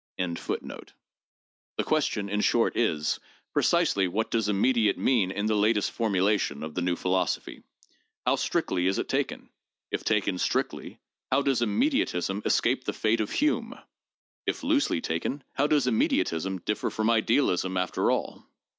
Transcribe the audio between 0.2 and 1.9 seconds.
AND SCIENTIFIC METHODS 691 The